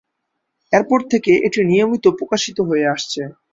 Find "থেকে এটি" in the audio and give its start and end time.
1.11-1.59